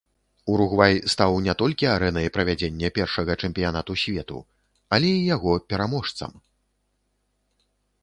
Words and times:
Уругвай 0.51 0.95
стаў 1.13 1.35
не 1.47 1.53
толькі 1.61 1.89
арэнай 1.97 2.31
правядзення 2.39 2.91
першага 2.97 3.37
чэмпіянату 3.45 3.99
свету, 4.07 4.43
але 4.99 5.09
і 5.17 5.21
яго 5.35 5.51
пераможцам. 5.75 6.31